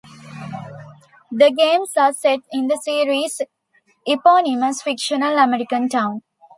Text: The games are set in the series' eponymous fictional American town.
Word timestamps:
The 1.31 1.51
games 1.55 1.95
are 1.95 2.11
set 2.11 2.39
in 2.51 2.67
the 2.69 2.77
series' 2.83 3.39
eponymous 4.07 4.81
fictional 4.81 5.37
American 5.37 5.89
town. 5.89 6.23